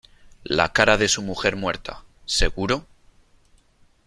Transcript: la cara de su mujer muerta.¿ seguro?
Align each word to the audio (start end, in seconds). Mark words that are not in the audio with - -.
la 0.45 0.73
cara 0.73 0.97
de 0.97 1.07
su 1.07 1.21
mujer 1.21 1.55
muerta.¿ 1.55 2.03
seguro? 2.25 2.87